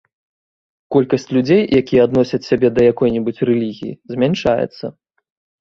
[0.93, 4.85] Колькасць людзей, якія адносяць сябе да якой-небудзь рэлігіі, змяншаецца.